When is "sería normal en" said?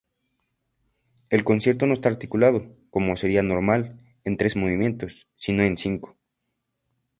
3.15-4.35